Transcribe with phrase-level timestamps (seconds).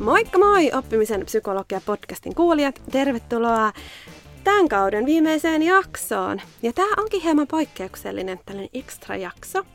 [0.00, 2.82] Moikka moi oppimisen psykologia podcastin kuulijat.
[2.92, 3.72] Tervetuloa
[4.44, 6.40] tämän kauden viimeiseen jaksoon.
[6.62, 9.66] Ja tämä onkin hieman poikkeuksellinen tällainen extra jakso.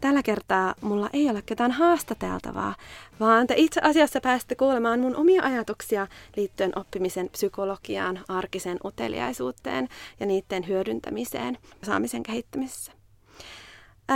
[0.00, 2.74] Tällä kertaa mulla ei ole ketään haastateltavaa,
[3.20, 9.88] vaan te itse asiassa pääsette kuulemaan mun omia ajatuksia liittyen oppimisen psykologiaan, arkiseen uteliaisuuteen
[10.20, 12.92] ja niiden hyödyntämiseen saamisen kehittämisessä.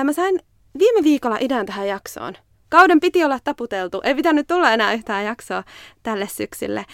[0.05, 0.41] Mä sain
[0.78, 2.34] viime viikolla idän tähän jaksoon.
[2.69, 5.65] Kauden piti olla taputeltu, ei pitänyt tulla enää yhtään jaksoa
[6.02, 6.84] tälle syksylle.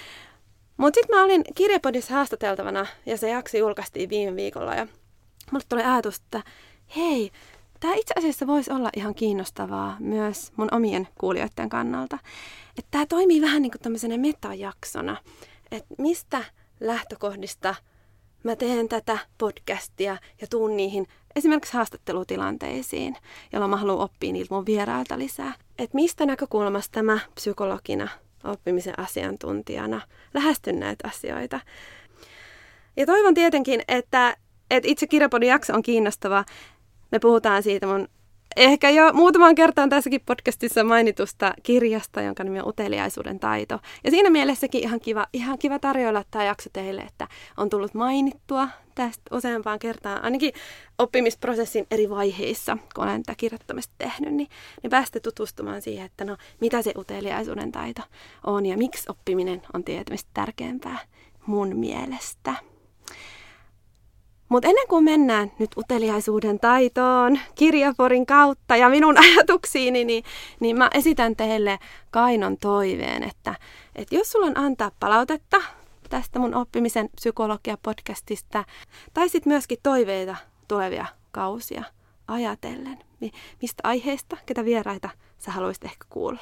[0.77, 4.87] Mutta sitten mä olin kirjapodissa haastateltavana ja se jakso julkaistiin viime viikolla ja
[5.51, 6.43] mulle tuli ajatus, että
[6.97, 7.31] hei,
[7.81, 12.19] tämä itse asiassa voisi olla ihan kiinnostavaa myös mun omien kuulijoiden kannalta.
[12.79, 15.17] Että tämä toimii vähän niin kuin tämmöisenä metajaksona,
[15.71, 16.45] että mistä
[16.81, 17.75] lähtökohdista
[18.45, 23.17] mä teen tätä podcastia ja tuun niihin esimerkiksi haastattelutilanteisiin,
[23.53, 25.55] jolloin mä haluan oppia niiltä mun vierailta lisää.
[25.79, 28.09] Että mistä näkökulmasta mä psykologina,
[28.45, 30.01] oppimisen asiantuntijana
[30.35, 31.61] lähestyn näitä asioita.
[32.97, 34.37] Ja toivon tietenkin, että,
[34.71, 36.45] että itse kirjapodin jakso on kiinnostava.
[37.13, 38.09] Me puhutaan siitä mun
[38.57, 43.79] ehkä jo muutaman kertaan tässäkin podcastissa mainitusta kirjasta, jonka nimi on Uteliaisuuden taito.
[44.05, 48.69] Ja siinä mielessäkin ihan kiva, ihan kiva tarjoilla tämä jakso teille, että on tullut mainittua
[48.95, 50.53] tästä useampaan kertaan, ainakin
[50.99, 54.49] oppimisprosessin eri vaiheissa, kun olen tätä kirjoittamista tehnyt, niin,
[54.83, 58.03] niin päästä tutustumaan siihen, että no, mitä se uteliaisuuden taito
[58.47, 60.99] on ja miksi oppiminen on tietysti tärkeämpää
[61.47, 62.55] mun mielestä.
[64.53, 70.25] Mutta ennen kuin mennään nyt uteliaisuuden taitoon kirjaporin kautta ja minun ajatuksiini, niin,
[70.61, 71.79] niin mä esitän teille
[72.11, 73.55] kainon toiveen, että,
[73.97, 75.63] että jos sulla on antaa palautetta
[76.13, 78.65] tästä mun oppimisen psykologia-podcastista,
[79.15, 80.37] tai sitten myöskin toiveita
[80.69, 81.85] tulevia kausia
[82.29, 82.99] ajatellen,
[83.63, 86.41] mistä aiheista, ketä vieraita sä haluaisit ehkä kuulla.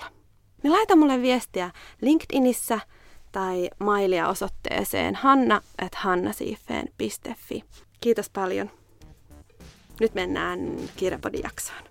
[0.63, 2.81] Niin laita mulle viestiä LinkedInissä
[3.33, 7.65] tai mailia osoitteeseen hanna at hannasiifeen.fi.
[8.01, 8.71] Kiitos paljon.
[10.01, 11.83] Nyt mennään kirjapodin jaksoon.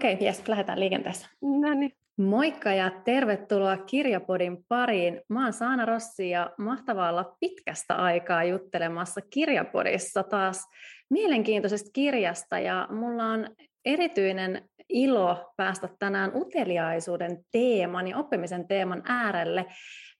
[0.00, 1.28] Okei, okay, jes, lähdetään liikenteessä.
[1.42, 1.92] No niin.
[2.16, 5.20] Moikka ja tervetuloa Kirjapodin pariin.
[5.28, 10.68] Mä oon Saana Rossi ja mahtavaa olla pitkästä aikaa juttelemassa Kirjapodissa taas
[11.10, 13.46] mielenkiintoisesta kirjasta ja mulla on
[13.84, 19.66] erityinen ilo päästä tänään uteliaisuuden teeman ja oppimisen teeman äärelle.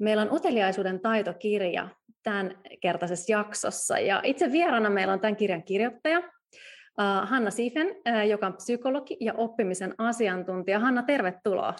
[0.00, 1.88] Meillä on uteliaisuuden taitokirja
[2.22, 6.22] tämän kertaisessa jaksossa ja itse vieraana meillä on tämän kirjan kirjoittaja
[7.22, 7.96] Hanna Siifen,
[8.28, 10.78] joka on psykologi ja oppimisen asiantuntija.
[10.78, 11.74] Hanna, tervetuloa.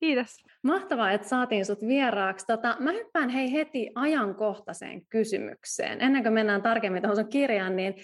[0.00, 0.44] Kiitos.
[0.62, 2.46] Mahtavaa, että saatiin sut vieraaksi.
[2.46, 6.00] Tota, mä hyppään hei heti ajankohtaiseen kysymykseen.
[6.00, 7.94] Ennen kuin mennään tarkemmin tuohon sun kirjaan, niin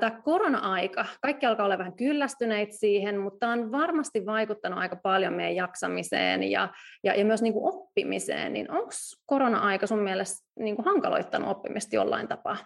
[0.00, 5.56] tämä korona-aika, kaikki alkaa olla vähän kyllästyneitä siihen, mutta on varmasti vaikuttanut aika paljon meidän
[5.56, 6.68] jaksamiseen ja,
[7.04, 8.52] ja, ja myös niin kuin oppimiseen.
[8.52, 8.90] Niin onko
[9.26, 12.56] korona-aika sun mielestä niin kuin hankaloittanut oppimista jollain tapaa?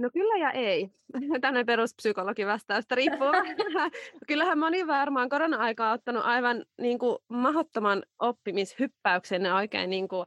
[0.00, 0.90] No kyllä ja ei.
[1.40, 3.32] Tänne peruspsykologi vastausta riippuu.
[4.28, 10.26] Kyllähän moni varmaan korona-aikaa on ottanut aivan niin kuin mahdottoman oppimishyppäyksen ja oikein niin kuin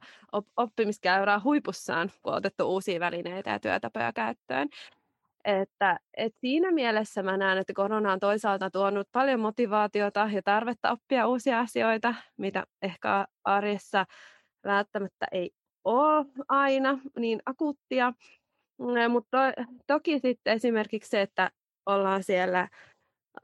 [0.56, 4.68] oppimiskäyrää huipussaan, kun on otettu uusia välineitä ja työtapoja käyttöön.
[5.44, 10.90] Että, et siinä mielessä mä näen, että korona on toisaalta tuonut paljon motivaatiota ja tarvetta
[10.90, 14.06] oppia uusia asioita, mitä ehkä arjessa
[14.64, 15.50] välttämättä ei
[15.84, 18.12] ole aina niin akuuttia.
[19.08, 21.50] Mutta to, toki sitten esimerkiksi se, että
[21.86, 22.68] ollaan siellä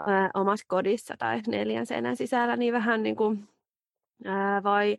[0.06, 3.48] ää, omassa kodissa tai neljän seinän sisällä, niin vähän niin kuin,
[4.24, 4.96] ää, voi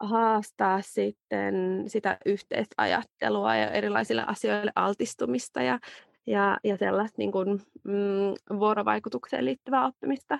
[0.00, 1.54] haastaa sitten
[1.86, 5.78] sitä yhteistä ajattelua ja erilaisille asioille altistumista ja,
[6.26, 7.48] ja, ja sellaista niin kuin,
[7.84, 10.38] mm, vuorovaikutukseen liittyvää oppimista.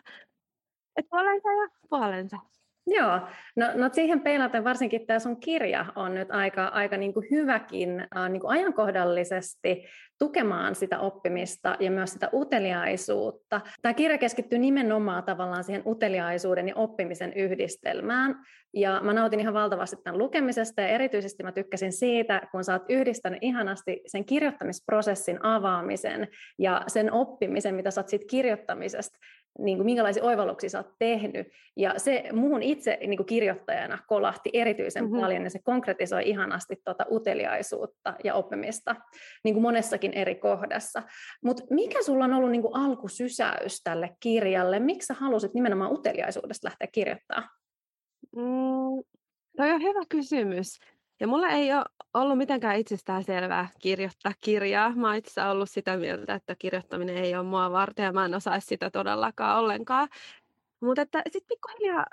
[0.97, 2.37] Et puolensa ja puolensa.
[2.86, 3.21] Joo,
[3.56, 8.00] no, no siihen peilaten varsinkin tämä sun kirja on nyt aika, aika niin kuin hyväkin
[8.16, 9.84] äh, niin kuin ajankohdallisesti
[10.18, 13.60] tukemaan sitä oppimista ja myös sitä uteliaisuutta.
[13.82, 18.36] Tämä kirja keskittyy nimenomaan tavallaan siihen uteliaisuuden ja oppimisen yhdistelmään.
[18.74, 22.82] Ja mä nautin ihan valtavasti tämän lukemisesta ja erityisesti mä tykkäsin siitä, kun sä oot
[22.88, 26.28] yhdistänyt ihanasti sen kirjoittamisprosessin avaamisen
[26.59, 29.18] ja sen oppimisen, mitä sä oot siitä kirjoittamisesta
[29.59, 31.49] niin kuin minkälaisia oivalluksia sä oot tehnyt.
[31.77, 35.21] Ja se muun itse niin kuin kirjoittajana kolahti erityisen mm-hmm.
[35.21, 38.97] paljon, ja se konkretisoi ihanasti tuota uteliaisuutta ja oppimista
[39.45, 41.03] niin kuin monessakin eri kohdassa.
[41.45, 44.79] Mutta mikä sulla on ollut niin kuin alkusysäys tälle kirjalle?
[44.79, 47.49] Miksi sä halusit nimenomaan uteliaisuudesta lähteä kirjoittamaan?
[48.37, 49.03] Mm,
[49.57, 50.79] Toi on hyvä kysymys.
[51.21, 51.84] Ja mulla ei ole
[52.15, 54.95] ollut mitenkään itsestään selvää kirjoittaa kirjaa.
[54.95, 58.34] Mä oon itse ollut sitä mieltä, että kirjoittaminen ei ole mua varten ja mä en
[58.34, 60.09] osaisi sitä todellakaan ollenkaan.
[60.81, 62.07] Mutta sitten pikkuhiljaa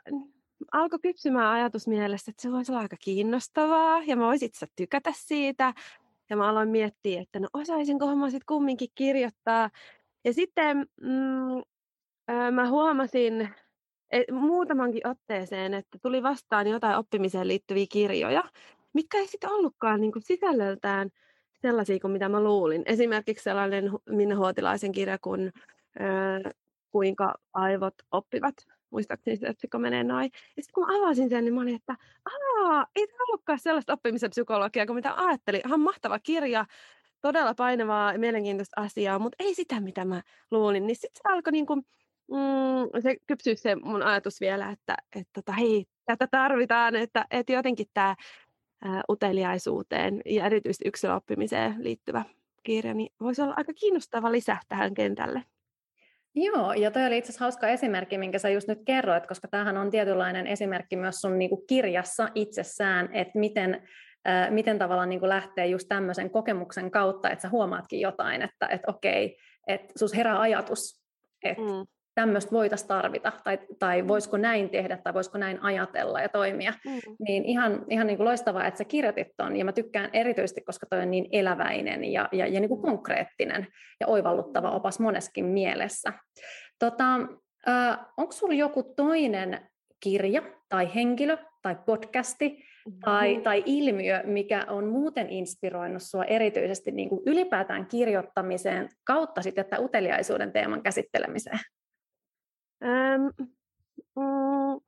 [0.72, 5.12] alkoi kypsymään ajatus mielessä, että se voisi olla aika kiinnostavaa ja mä voisin itse tykätä
[5.16, 5.74] siitä.
[6.30, 9.70] Ja mä aloin miettiä, että no osaisinko mä sitten kumminkin kirjoittaa.
[10.26, 11.64] Ja sitten mm,
[12.54, 13.50] mä huomasin
[14.12, 18.44] et, muutamankin otteeseen, että tuli vastaan jotain oppimiseen liittyviä kirjoja,
[18.94, 21.10] mitkä ei sitten ollutkaan niin kuin sisällöltään
[21.62, 22.84] sellaisia kuin mitä mä luulin.
[22.86, 25.52] Esimerkiksi sellainen Minna Huotilaisen kirja kuin
[26.02, 26.54] äh,
[26.92, 28.56] Kuinka aivot oppivat.
[28.90, 30.30] Muistaakseni se otsikko menee noin.
[30.34, 31.96] Ja sitten kun mä avasin sen, niin mä olin, että
[32.26, 35.62] Aa, ei tämä ollutkaan sellaista oppimisen psykologiaa kuin mitä ajattelin.
[35.66, 36.66] Ihan mahtava kirja,
[37.22, 40.88] todella painavaa ja mielenkiintoista asiaa, mutta ei sitä, mitä mä luulin.
[40.88, 41.82] Niin sitten se alkoi niin kuin,
[42.32, 47.54] mm, se kypsyä se mun ajatus vielä, että, että tota, hei, tätä tarvitaan, että, että
[47.54, 48.16] jotenkin tämä
[49.10, 52.24] uteliaisuuteen ja erityisesti yksilöoppimiseen liittyvä
[52.64, 55.44] kirja, niin voisi olla aika kiinnostava lisä tähän kentälle.
[56.36, 59.78] Joo, ja toi oli itse asiassa hauska esimerkki, minkä sä just nyt kerroit, koska tämähän
[59.78, 63.88] on tietynlainen esimerkki myös sun niinku kirjassa itsessään, että miten,
[64.30, 68.82] äh, miten tavallaan niinku lähtee just tämmöisen kokemuksen kautta, että sä huomaatkin jotain, että et
[68.88, 69.38] okei,
[69.68, 71.02] että sus herää ajatus,
[71.44, 74.08] että mm tämmöistä voitaisiin tarvita, tai, tai mm.
[74.08, 77.16] voisiko näin tehdä, tai voisiko näin ajatella ja toimia, mm.
[77.28, 80.86] niin ihan, ihan niin kuin loistavaa, että sä kirjoitit ton, ja mä tykkään erityisesti, koska
[80.90, 82.86] toi on niin eläväinen ja, ja, ja niin kuin mm.
[82.86, 83.68] konkreettinen
[84.00, 86.14] ja oivalluttava opas moneskin mielessä.
[86.80, 87.16] Tota,
[87.68, 89.60] äh, onko sulla joku toinen
[90.00, 92.64] kirja tai henkilö tai podcasti
[93.06, 93.44] tai, mm.
[93.44, 99.80] tai ilmiö, mikä on muuten inspiroinut sinua erityisesti niin kuin ylipäätään kirjoittamiseen kautta sitten että
[99.80, 101.60] uteliaisuuden teeman käsittelemiseen?
[102.84, 103.22] Ähm,
[104.16, 104.82] mm,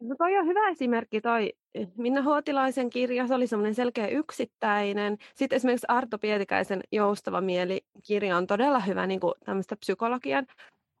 [0.00, 1.52] no toi on hyvä esimerkki toi
[1.96, 5.18] Minna Huotilaisen kirja, se oli semmoinen selkeä yksittäinen.
[5.34, 10.46] Sitten esimerkiksi Arto Pietikäisen Joustava mieli-kirja on todella hyvä niin kuin tämmöistä psykologian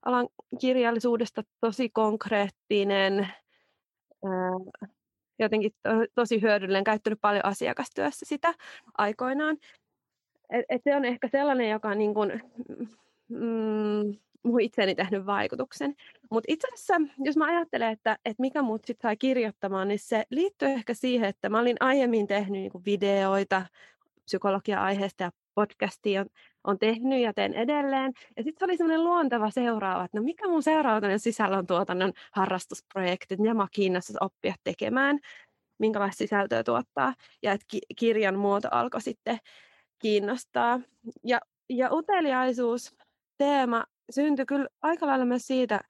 [0.04, 0.28] alan
[0.60, 3.28] kirjallisuudesta, tosi konkreettinen,
[5.38, 8.54] jotenkin to, tosi hyödyllinen, käyttänyt paljon asiakastyössä sitä
[8.98, 9.56] aikoinaan.
[10.50, 12.42] Et, et se on ehkä sellainen, joka niin kuin,
[13.28, 15.94] mm, mun itseeni tehnyt vaikutuksen.
[16.30, 20.24] Mutta itse asiassa, jos mä ajattelen, että, että mikä mut sit sai kirjoittamaan, niin se
[20.30, 23.66] liittyy ehkä siihen, että mä olin aiemmin tehnyt niinku videoita
[24.24, 26.26] psykologia-aiheesta ja podcastia on,
[26.64, 28.12] on tehnyt ja teen edelleen.
[28.36, 33.38] Ja sitten se oli semmoinen luonteva seuraava, että no mikä mun seuraava sisällön tuotannon harrastusprojektit,
[33.38, 35.18] mitä mä kiinnostus oppia tekemään,
[35.78, 37.14] minkälaista sisältöä tuottaa.
[37.42, 39.38] Ja että ki- kirjan muoto alkoi sitten
[39.98, 40.80] kiinnostaa.
[41.24, 42.96] Ja, ja uteliaisuus
[43.38, 45.80] teema syntyi kyllä aika lailla myös siitä,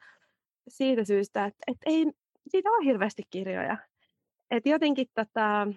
[0.68, 2.06] siitä syystä, että, että ei
[2.48, 3.76] siitä ole hirveästi kirjoja.
[4.50, 5.68] Että jotenkin tota,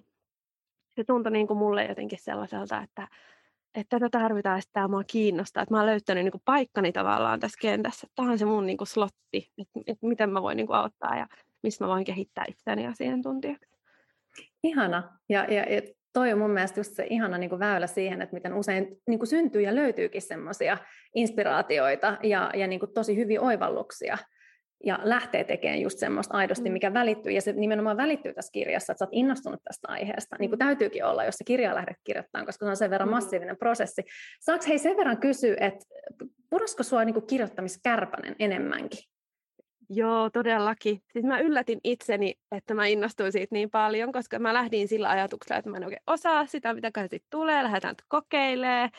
[0.95, 3.07] se tuntui niin kuin mulle jotenkin sellaiselta, että,
[3.75, 5.63] että tätä tarvitaan, että tämä mua kiinnostaa.
[5.63, 8.07] Että mä oon löytänyt niin kuin paikkani tavallaan tässä kentässä.
[8.15, 11.15] Tämä on se mun niin kuin slotti, että, että miten mä voin niin kuin auttaa
[11.15, 11.27] ja
[11.63, 13.77] missä mä voin kehittää itseäni asiantuntijaksi.
[14.63, 15.19] Ihana.
[15.29, 15.81] Ja, ja, ja
[16.13, 19.19] toi on mun mielestä just se ihana niin kuin väylä siihen, että miten usein niin
[19.19, 20.77] kuin syntyy ja löytyykin semmoisia
[21.15, 24.17] inspiraatioita ja, ja niin kuin tosi hyviä oivalluksia
[24.83, 26.73] ja lähtee tekemään just semmoista aidosti, mm.
[26.73, 30.49] mikä välittyy, ja se nimenomaan välittyy tässä kirjassa, että sä oot innostunut tästä aiheesta, niin
[30.49, 30.65] kuin mm.
[30.65, 33.15] täytyykin olla, jos se kirjaa lähdet kirjoittamaan, koska se on sen verran mm.
[33.15, 34.03] massiivinen prosessi.
[34.39, 35.85] Saaks hei sen verran kysyä, että
[36.49, 38.99] purosko sua niin kuin kirjoittamiskärpänen enemmänkin?
[39.89, 41.01] Joo, todellakin.
[41.13, 45.59] Siis mä yllätin itseni, että mä innostuin siitä niin paljon, koska mä lähdin sillä ajatuksella,
[45.59, 48.89] että mä en oikein osaa sitä, mitä sitten tulee, lähdetään kokeilemaan.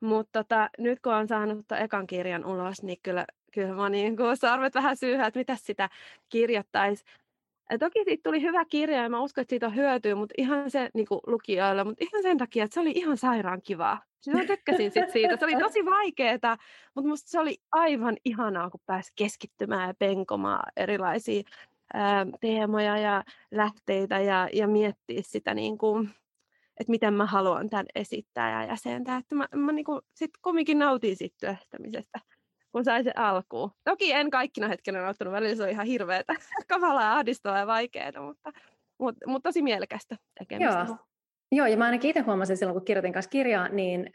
[0.00, 4.74] Mutta tota, nyt kun on saanut ekan kirjan ulos, niin kyllä, kyllä mä niin sarvet
[4.74, 5.88] vähän syyhä, että mitä sitä
[6.28, 7.04] kirjoittaisi.
[7.70, 10.70] Ja toki siitä tuli hyvä kirja ja mä uskon, että siitä on hyötyä, mutta ihan
[10.70, 14.02] se niin kuin lukijoille, mutta ihan sen takia, että se oli ihan sairaan kivaa.
[14.20, 15.36] Siis mä tykkäsin sit siitä.
[15.36, 16.56] Se oli tosi vaikeaa,
[16.94, 21.42] mutta musta se oli aivan ihanaa, kun pääsi keskittymään ja penkomaan erilaisia
[21.94, 26.10] ää, teemoja ja lähteitä ja, ja miettiä sitä, niin kuin,
[26.80, 29.16] että miten mä haluan tämän esittää ja jäsentää.
[29.16, 32.20] Että mä, mä niin kuin, sit kumminkin nautin siitä työstämisestä
[32.76, 33.70] kun sai se alkuun.
[33.84, 36.34] Toki en kaikkina hetkenä nauttinut, välillä se on ihan hirveätä,
[36.68, 38.52] kavalaa, ahdistavaa ja vaikeaa, mutta,
[38.98, 40.86] mutta, mutta tosi mielekästä tekemistä.
[40.88, 40.96] Joo.
[41.52, 44.10] Joo, ja mä ainakin itse huomasin silloin, kun kirjoitin kanssa kirjaa, niin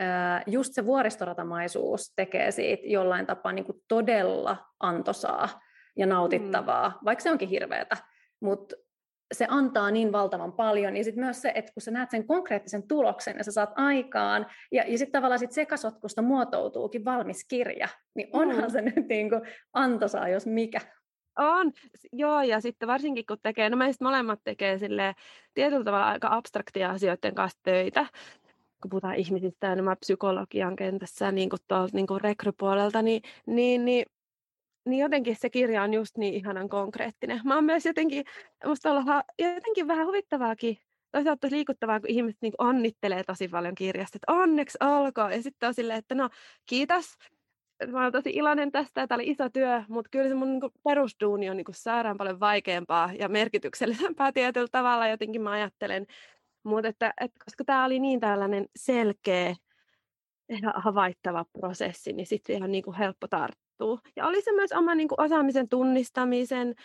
[0.47, 5.61] just se vuoristoratamaisuus tekee siitä jollain tapaa niin kuin todella antosaa
[5.97, 7.05] ja nautittavaa, mm.
[7.05, 7.97] vaikka se onkin hirveätä.
[8.41, 8.75] Mutta
[9.31, 10.97] se antaa niin valtavan paljon.
[10.97, 14.45] Ja sitten myös se, että kun sä näet sen konkreettisen tuloksen ja sä saat aikaan,
[14.71, 18.71] ja, ja sitten tavallaan sit sekasotkusta muotoutuukin valmis kirja, niin onhan mm.
[18.71, 19.41] se nyt niin kuin
[19.73, 20.81] antoisaa, jos mikä.
[21.39, 21.71] On,
[22.13, 25.15] joo, ja sitten varsinkin kun tekee, no meistä molemmat tekee sille
[25.53, 28.05] tietyllä tavalla aika abstraktia asioiden kanssa töitä,
[28.81, 34.05] kun puhutaan ihmisistä enemmän psykologian kentässä niin kuin tuolta niin kuin rekrypuolelta, niin, niin, niin
[34.85, 37.41] niin jotenkin se kirja on just niin ihanan konkreettinen.
[37.43, 38.25] Mä oon myös jotenkin,
[38.65, 40.77] musta olla jotenkin vähän huvittavaakin,
[41.11, 45.31] toisaalta tosi liikuttavaa, kun ihmiset niin onnittelee tosi paljon kirjasta, että onneksi alkaa.
[45.33, 46.29] Ja sitten on silleen, että no
[46.65, 47.17] kiitos,
[47.87, 50.73] mä olen tosi iloinen tästä, tämä oli iso työ, mutta kyllä se mun niin kuin,
[50.83, 56.07] perusduuni on niin kuin, sairaan paljon vaikeampaa ja merkityksellisempää tietyllä tavalla, jotenkin mä ajattelen.
[56.63, 59.55] Mutta että, että koska tämä oli niin tällainen selkeä
[60.49, 63.60] ja havaittava prosessi, niin sitten ihan niin kuin helppo tarttua.
[64.15, 66.75] Ja oli se myös oman niin kuin, osaamisen tunnistamisen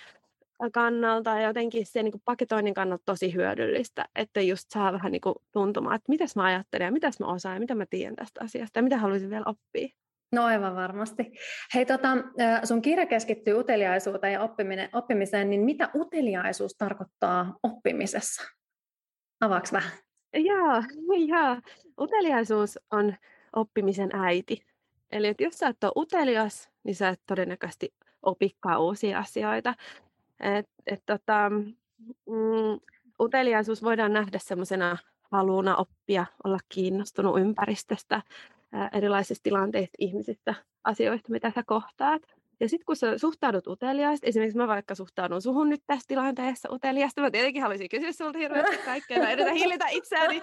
[0.72, 5.20] kannalta ja jotenkin se niin kuin, paketoinnin kannalta tosi hyödyllistä, että just saa vähän niin
[5.20, 8.40] kuin, tuntumaan, että mitäs mä ajattelen ja mitäs mä osaan ja mitä mä tiedän tästä
[8.44, 9.88] asiasta ja mitä haluaisin vielä oppia.
[10.32, 11.32] No aivan varmasti.
[11.74, 12.08] Hei, tota,
[12.64, 14.40] sun kirja keskittyy uteliaisuuteen ja
[14.92, 18.42] oppimiseen, niin mitä uteliaisuus tarkoittaa oppimisessa?
[19.40, 19.92] Avaaks vähän?
[20.34, 20.82] Joo,
[21.34, 21.56] joo.
[22.00, 23.14] Uteliaisuus on
[23.56, 24.66] oppimisen äiti.
[25.12, 29.74] Eli että jos sä et ole utelias, niin sä et todennäköisesti opikkaa uusia asioita.
[30.40, 31.50] Et, et tota,
[32.26, 32.80] mm,
[33.20, 34.96] uteliaisuus voidaan nähdä semmoisena
[35.30, 38.22] haluna oppia, olla kiinnostunut ympäristöstä,
[38.92, 42.22] erilaisista tilanteista, ihmisistä, asioista, mitä sä kohtaat.
[42.60, 47.20] Ja sitten kun sä suhtaudut uteliaasti, esimerkiksi mä vaikka suhtaudun suhun nyt tässä tilanteessa uteliaasti,
[47.20, 50.42] mä tietenkin haluaisin kysyä sulta hirveästi kaikkea, mä yritän hillitä itseäni,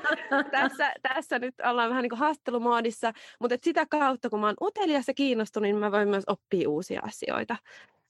[0.52, 5.06] tässä, tässä nyt ollaan vähän niin kuin haastattelumoodissa, mutta sitä kautta, kun mä oon utelias
[5.16, 7.58] kiinnostunut, niin mä voin myös oppia uusia asioita.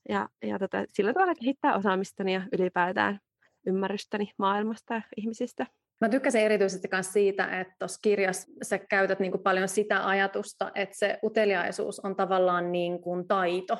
[0.09, 3.19] Ja, ja tota, sillä tavalla kehittää osaamistani ja ylipäätään
[3.67, 5.65] ymmärrystäni maailmasta ja ihmisistä.
[6.01, 10.71] Mä tykkäsin erityisesti myös siitä, että tuossa kirjassa sä käytät niin kuin paljon sitä ajatusta,
[10.75, 13.77] että se uteliaisuus on tavallaan niin kuin taito.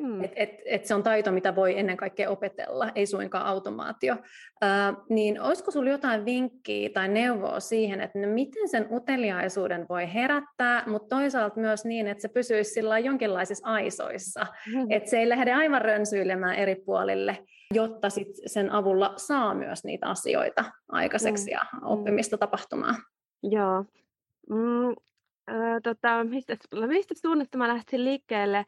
[0.00, 0.24] Mm.
[0.24, 4.16] Et, et, et se on taito, mitä voi ennen kaikkea opetella, ei suinkaan automaatio.
[4.62, 10.14] Äh, niin olisiko sinulla jotain vinkkiä tai neuvoa siihen, että no miten sen uteliaisuuden voi
[10.14, 14.86] herättää, mutta toisaalta myös niin, että se pysyisi sillä jonkinlaisissa aisoissa, mm.
[14.90, 17.38] että se ei lähde aivan rönsyilemään eri puolille
[17.74, 21.52] jotta sit sen avulla saa myös niitä asioita aikaiseksi mm.
[21.52, 21.80] ja mm.
[21.82, 22.94] oppimista tapahtumaan.
[23.42, 23.84] Joo.
[24.48, 24.88] Mm,
[25.50, 28.64] äh, tota, mistä, mistä suunnasta mä lähtisin liikkeelle?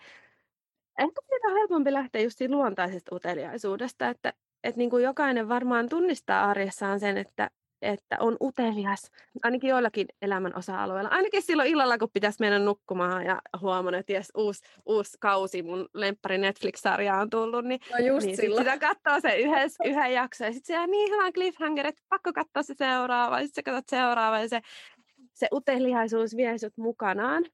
[0.99, 4.33] Ehkä siitä on helpompi lähteä just siitä luontaisesta uteliaisuudesta, että,
[4.65, 7.51] että niin kuin jokainen varmaan tunnistaa arjessaan sen, että
[7.83, 9.11] että on utelias,
[9.43, 11.09] ainakin joillakin elämän osa-alueilla.
[11.09, 15.89] Ainakin silloin illalla, kun pitäisi mennä nukkumaan ja huomannut, että jes, uusi, uusi kausi, mun
[15.95, 20.47] lemppari Netflix-sarja on tullut, niin, no just niin sit sitä katsoo se yhdessä, yhden jakson
[20.47, 23.71] ja sitten se on niin hyvä cliffhanger, että pakko katsoa se seuraava ja sitten sä
[23.71, 24.61] katsot seuraava ja se,
[25.33, 27.45] se uteliaisuus vie sut mukanaan.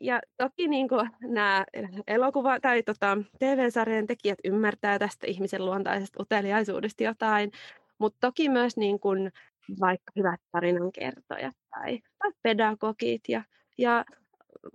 [0.00, 0.88] Ja, toki niin
[1.20, 1.64] nämä
[2.06, 7.50] elokuva- tai tota, TV-sarjan tekijät ymmärtää tästä ihmisen luontaisesta uteliaisuudesta jotain,
[7.98, 9.32] mutta toki myös niin kuin
[9.80, 13.42] vaikka hyvät tarinankertojat tai, tai pedagogit ja,
[13.78, 14.04] ja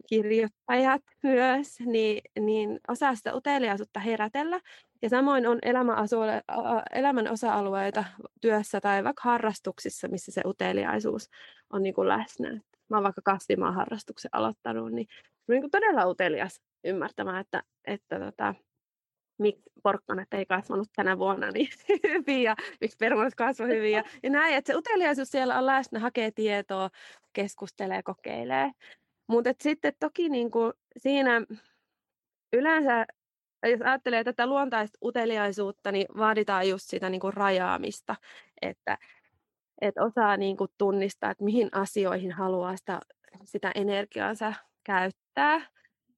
[0.08, 4.60] kirjoittajat myös, niin, niin osaa sitä uteliaisuutta herätellä.
[5.01, 5.60] Ja samoin on
[6.91, 8.03] elämän osa-alueita
[8.41, 11.29] työssä tai vaikka harrastuksissa, missä se uteliaisuus
[11.70, 12.62] on niin kuin läsnä.
[12.89, 15.08] Mä oon vaikka kasvimaan harrastuksen aloittanut, niin,
[15.48, 18.55] niin kuin todella utelias ymmärtämään, että, että tota,
[19.39, 21.69] miksi porkkanat ei kasvanut tänä vuonna niin
[22.08, 26.00] hyvin ja miksi perunat kasvoi hyvin ja, ja näin, että se uteliaisuus siellä on läsnä,
[26.00, 26.89] hakee tietoa,
[27.34, 28.72] keskustelee, kokeilee.
[29.27, 31.41] Mutta sitten toki niin kuin siinä
[32.53, 33.05] yleensä,
[33.63, 38.15] jos ajattelee tätä luontaista uteliaisuutta, niin vaaditaan just sitä niin kuin rajaamista,
[38.62, 38.98] että,
[39.81, 43.00] että osaa niin kuin tunnistaa, että mihin asioihin haluaa sitä,
[43.43, 45.62] sitä energiaansa käyttää.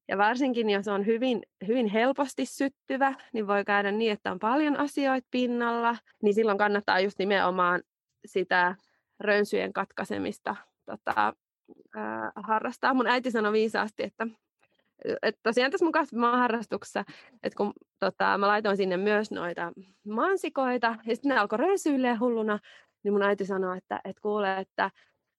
[0.07, 4.79] Ja varsinkin, jos on hyvin, hyvin helposti syttyvä, niin voi käydä niin, että on paljon
[4.79, 7.81] asioita pinnalla, niin silloin kannattaa just nimenomaan
[8.25, 8.75] sitä
[9.19, 11.33] rönsyjen katkaisemista tota,
[11.95, 12.93] ää, harrastaa.
[12.93, 14.27] Mun äiti sanoi viisaasti, että
[15.21, 17.03] että tosiaan tässä mun kasvimaharrastuksessa,
[17.43, 19.71] että kun tota, mä laitoin sinne myös noita
[20.07, 22.59] mansikoita, ja sitten ne alkoi rönsyilleen hulluna,
[23.03, 24.91] niin mun äiti sanoi, että, että kuule, että,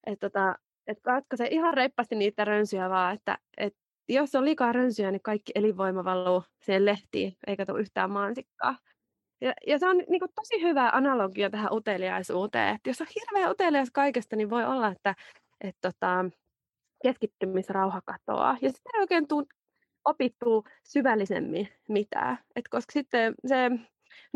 [0.06, 0.54] että, tota,
[0.86, 3.78] että katkaise ihan reippaasti niitä rönsyjä vaan, että, että
[4.08, 8.78] jos on liikaa rönsyjä, niin kaikki elinvoima valuu siihen lehtiin, eikä tule yhtään mansikkaa.
[9.40, 12.74] Ja, ja se on niin kuin, tosi hyvä analogia tähän uteliaisuuteen.
[12.74, 15.14] Että jos on hirveä utelias kaikesta, niin voi olla, että
[15.60, 16.24] et, tota,
[17.02, 18.56] keskittymisrauha katoaa.
[18.62, 19.46] Ja sitten ei oikein tuu,
[20.04, 22.38] opittuu syvällisemmin mitään.
[22.56, 23.70] Et koska sitten se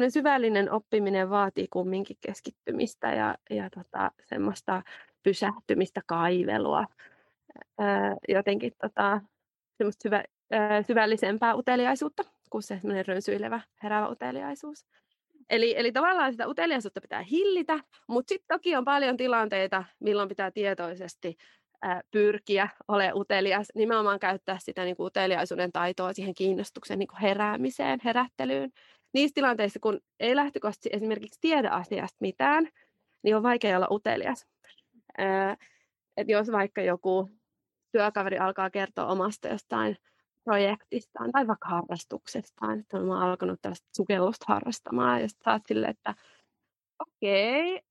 [0.08, 4.82] syvällinen oppiminen vaatii kumminkin keskittymistä ja, ja tota, semmoista
[5.22, 6.86] pysähtymistä, kaivelua.
[7.78, 9.20] Ää, jotenkin tota,
[9.78, 10.24] semmoista syvä,
[10.86, 12.22] syvällisempää uteliaisuutta.
[12.50, 14.86] kuin se rönsyilevä, heräävä uteliaisuus.
[15.50, 17.78] Eli, eli tavallaan sitä uteliaisuutta pitää hillitä,
[18.08, 21.36] mutta sitten toki on paljon tilanteita, milloin pitää tietoisesti
[22.10, 28.00] pyrkiä olemaan utelias, nimenomaan käyttää sitä niin kuin uteliaisuuden taitoa siihen kiinnostuksen niin kuin heräämiseen,
[28.04, 28.72] herättelyyn.
[29.16, 32.68] Niissä tilanteissa, kun ei lähtökohtaisesti esimerkiksi tiedä asiasta mitään,
[33.22, 34.46] niin on vaikea olla utelias.
[35.18, 35.56] Ää,
[36.16, 37.30] et jos vaikka joku
[37.92, 39.96] työkaveri alkaa kertoa omasta jostain
[40.44, 46.14] projektistaan tai vaikka harrastuksestaan, että on alkanut tällaista sukellusta harrastamaan ja sitten silleen, että
[46.98, 47.82] okei, okay.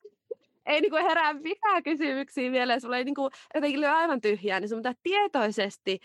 [0.65, 4.79] ei niinku herää mitään kysymyksiä vielä, sulla ei niinku jotenkin lyö aivan tyhjää, niin sun
[4.79, 5.99] pitää tietoisesti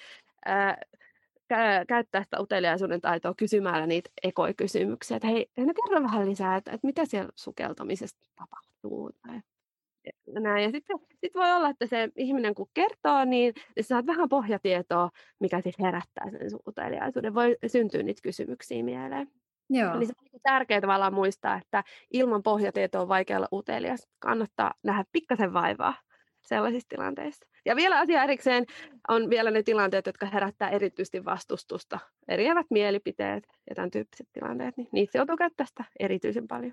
[0.45, 0.77] ää,
[1.52, 6.73] kä- käyttää sitä uteliaisuuden taitoa kysymällä niitä ekoi-kysymyksiä, että hei, no kerro vähän lisää, että,
[6.73, 9.40] että mitä siellä sukeltamisesta tapahtuu, tai
[10.40, 10.62] näin.
[10.64, 15.61] Ja sitten sit voi olla, että se ihminen kun kertoo, niin saat vähän pohjatietoa, mikä
[15.61, 17.35] siis herättää sen uteliaisuuden.
[17.35, 19.28] Voi syntyä niitä kysymyksiä mieleen.
[19.71, 19.95] Joo.
[19.95, 24.09] Eli se on tärkeää tavallaan muistaa, että ilman pohjatietoa on vaikea olla utelias.
[24.19, 25.95] Kannattaa nähdä pikkasen vaivaa
[26.42, 27.47] sellaisissa tilanteissa.
[27.64, 28.67] Ja vielä asia erikseen
[29.09, 31.99] on vielä ne tilanteet, jotka herättää erityisesti vastustusta.
[32.29, 36.73] Eriävät mielipiteet ja tämän tyyppiset tilanteet, niin niissä joutuu käyttää sitä erityisen paljon.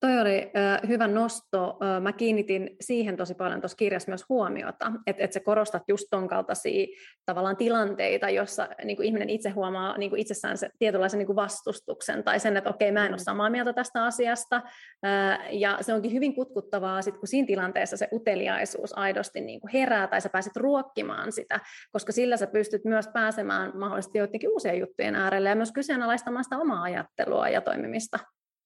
[0.00, 1.78] Toi oli äh, hyvä nosto.
[1.82, 6.06] Äh, mä kiinnitin siihen tosi paljon tuossa kirjassa myös huomiota, että et sä korostat just
[6.10, 6.86] ton kaltaisia
[7.26, 12.56] tavallaan tilanteita, jossa niin ihminen itse huomaa niin itsessään se tietynlaisen niin vastustuksen tai sen,
[12.56, 13.24] että okei, mä en ole mm.
[13.24, 14.62] samaa mieltä tästä asiasta.
[15.06, 20.06] Äh, ja se onkin hyvin kutkuttavaa, sit, kun siinä tilanteessa se uteliaisuus aidosti niin herää
[20.06, 21.60] tai sä pääset ruokkimaan sitä,
[21.92, 26.58] koska sillä sä pystyt myös pääsemään mahdollisesti joidenkin uusien juttujen äärelle ja myös kyseenalaistamaan sitä
[26.58, 28.18] omaa ajattelua ja toimimista.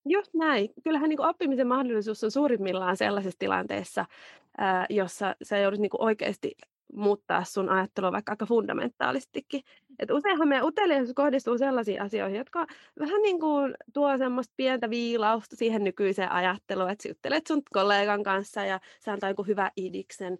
[0.04, 0.68] Just näin.
[0.84, 4.04] Kyllähän niin kuin oppimisen mahdollisuus on suurimmillaan sellaisessa tilanteessa,
[4.90, 6.52] jossa sä joudut niin kuin oikeasti
[6.92, 9.62] muuttaa sun ajattelua vaikka aika fundamentaalistikin.
[9.98, 12.66] Et useinhan meidän uteliaisuus kohdistuu sellaisiin asioihin, jotka
[13.00, 18.64] vähän niin kuin tuo semmoista pientä viilausta siihen nykyiseen ajatteluun, että juttelet sun kollegan kanssa
[18.64, 20.38] ja sä antaa joku hyvä idiksen.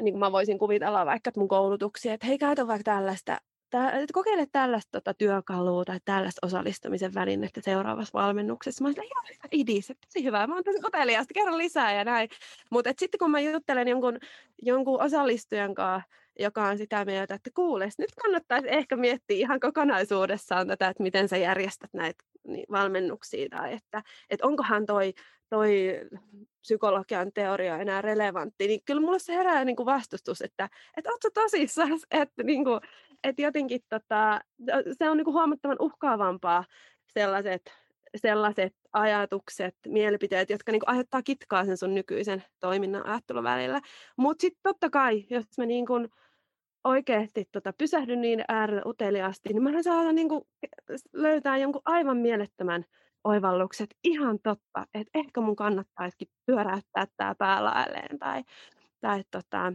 [0.00, 3.38] Niin kuin mä voisin kuvitella vaikka mun koulutuksia, että hei käytä vaikka tällaista
[3.74, 8.84] että kokeile tällaista tota, työkalua tai tällaista osallistumisen välinettä seuraavassa valmennuksessa.
[8.84, 10.46] Mä olin, ihan hyvä idis, että tosi hyvä.
[10.46, 12.28] Mä oon tosi uteliaasti, kerro lisää ja näin.
[12.70, 14.18] Mutta sitten kun mä juttelen jonkun,
[14.62, 20.66] jonkun osallistujan kanssa, joka on sitä mieltä, että kuule, nyt kannattaisi ehkä miettiä ihan kokonaisuudessaan
[20.66, 25.14] tätä, että miten sä järjestät näitä niin, valmennuksia tai että, että onkohan toi,
[25.48, 26.00] toi
[26.66, 31.28] psykologian teoria enää relevantti, niin kyllä mulla se herää niin kuin vastustus, että, että ootko
[31.34, 32.80] tosissaan, että, niin kuin,
[33.24, 34.40] että jotenkin tota,
[34.98, 36.64] se on niin kuin huomattavan uhkaavampaa
[37.06, 37.62] sellaiset,
[38.16, 43.80] sellaiset ajatukset, mielipiteet, jotka niin kuin aiheuttaa kitkaa sen sun nykyisen toiminnan ajattelun välillä.
[44.16, 46.08] Mutta sitten totta kai, jos mä niin kuin
[46.84, 50.42] oikeasti tota, pysähdyn niin äärellä uteliaasti, niin mä saatan niin kuin
[51.12, 52.84] löytää jonkun aivan mielettömän
[53.26, 58.42] oivallukset, ihan totta, että ehkä mun kannattaisikin pyöräyttää tämä päälaelleen tai,
[59.00, 59.72] tai tota,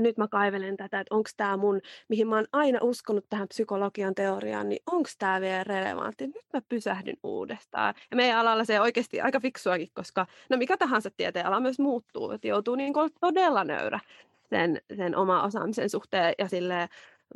[0.00, 4.14] nyt mä kaivelen tätä, että onko tämä mun, mihin mä oon aina uskonut tähän psykologian
[4.14, 6.26] teoriaan, niin onko tämä vielä relevantti?
[6.26, 7.94] Nyt mä pysähdyn uudestaan.
[8.10, 12.30] Ja meidän alalla se oikeasti aika fiksuakin, koska no mikä tahansa tieteen ala myös muuttuu,
[12.30, 14.00] että joutuu niin kuin todella nöyrä
[14.50, 16.88] sen, sen oma osaamisen suhteen ja sille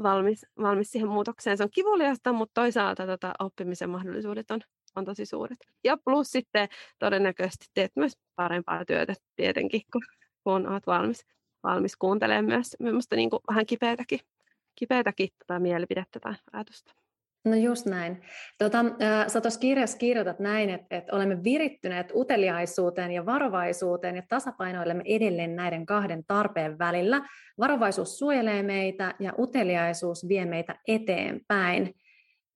[0.02, 1.56] valmis, valmis siihen muutokseen.
[1.56, 4.60] Se on kivuliasta, mutta toisaalta tota, oppimisen mahdollisuudet on
[5.04, 5.58] tosi suuret.
[5.84, 10.02] Ja plus sitten todennäköisesti teet myös parempaa työtä tietenkin, kun,
[10.44, 11.26] kun olet valmis,
[11.62, 14.20] valmis kuuntelemaan myös minusta niin kuin vähän kipeätäkin,
[14.74, 16.92] kipeätäkin tota mielipidettä tai ajatusta.
[17.46, 18.22] No just näin.
[18.58, 24.22] Tota, äh, sä tuossa kirjassa kirjoitat näin, että, että olemme virittyneet uteliaisuuteen ja varovaisuuteen ja
[24.28, 27.22] tasapainoilemme edelleen näiden kahden tarpeen välillä.
[27.58, 31.94] Varovaisuus suojelee meitä ja uteliaisuus vie meitä eteenpäin.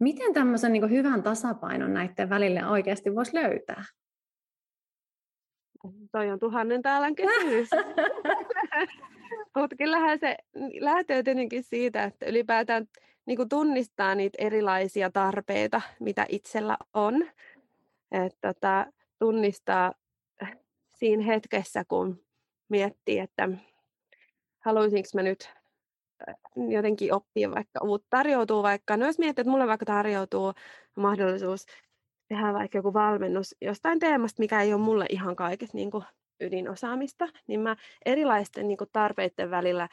[0.01, 3.85] Miten tämmöisen niin hyvän tasapainon näiden välille oikeasti voisi löytää?
[6.13, 7.69] Toi on tuhannen täällä kysymys.
[9.57, 10.37] Mutta kyllähän se
[10.81, 12.87] lähtee tietenkin siitä, että ylipäätään
[13.27, 17.27] niin kuin tunnistaa niitä erilaisia tarpeita, mitä itsellä on.
[18.13, 18.87] Et tota,
[19.19, 19.93] tunnistaa
[20.97, 22.25] siinä hetkessä, kun
[22.69, 23.49] miettii, että
[24.59, 25.60] haluaisinko mä nyt
[26.69, 30.53] jotenkin oppia vaikka uutta, tarjoutuu vaikka, no jos miettii, että mulle vaikka tarjoutuu
[30.97, 31.67] mahdollisuus
[32.29, 36.05] tehdä vaikka joku valmennus jostain teemasta, mikä ei ole mulle ihan kaikesta niin kuin
[36.41, 39.89] ydinosaamista, niin mä erilaisten niin kuin tarpeiden välillä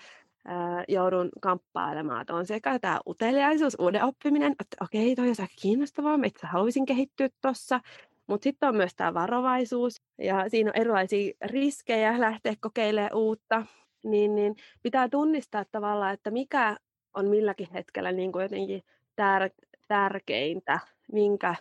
[0.46, 5.54] ää, joudun kamppailemaan, että on sekä tämä uteliaisuus, uuden oppiminen, että okei, toi on aika
[5.62, 7.80] kiinnostavaa, itse haluaisin kehittyä tuossa,
[8.28, 13.66] mutta sitten on myös tämä varovaisuus, ja siinä on erilaisia riskejä lähteä kokeilemaan uutta,
[14.12, 16.78] niin, niin pitää tunnistaa tavallaan, että mikä
[17.14, 18.84] on milläkin hetkellä niin kuin jotenkin
[19.22, 20.80] tär- tärkeintä,
[21.12, 21.56] minkä,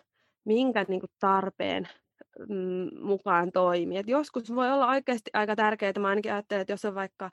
[0.44, 1.88] minkä niin kuin tarpeen
[2.48, 3.98] mm, mukaan toimii.
[3.98, 7.30] Et joskus voi olla oikeasti aika tärkeää, mä ainakin ajattelen, että jos on vaikka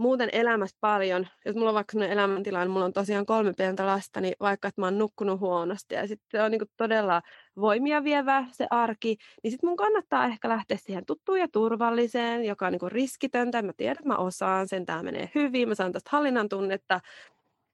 [0.00, 4.20] muuten elämässä paljon, jos mulla on vaikka sellainen elämäntilanne, mulla on tosiaan kolme pientä lasta,
[4.20, 7.22] niin vaikka että mä oon nukkunut huonosti ja sitten se on niin todella
[7.60, 12.66] voimia vievä se arki, niin sitten mun kannattaa ehkä lähteä siihen tuttuun ja turvalliseen, joka
[12.66, 16.10] on niin riskitöntä, mä tiedän, että mä osaan sen, tämä menee hyvin, mä saan tästä
[16.12, 17.00] hallinnan tunnetta,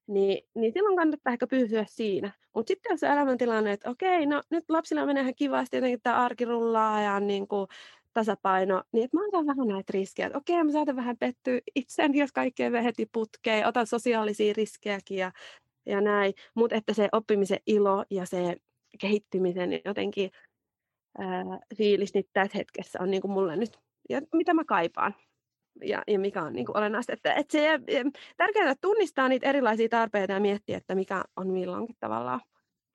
[0.07, 2.33] niin, niin silloin kannattaa ehkä pysyä siinä.
[2.55, 6.25] Mutta sitten jos se elämäntilanne, että okei, no nyt lapsilla menee ihan kivasti, jotenkin tämä
[6.25, 7.67] arki rullaa ja niin kuin
[8.17, 12.19] tasapaino, niin että mä otan vähän näitä riskejä, että okei, mä saatan vähän pettyä itseäni,
[12.19, 15.33] jos kaikkea vie heti putkeen, otan sosiaalisia riskejäkin ja,
[15.87, 18.57] ja näin, mutta että se oppimisen ilo ja se
[19.01, 20.31] kehittymisen jotenkin
[21.19, 21.45] ää,
[21.77, 25.15] fiilis nyt tässä hetkessä on niin kuin mulle nyt, ja mitä mä kaipaan
[25.85, 27.13] ja, ja mikä on niin kuin olennaista.
[27.13, 27.81] Että, että se,
[28.37, 32.41] tärkeää tunnistaa niitä erilaisia tarpeita ja miettiä, että mikä on milloinkin tavallaan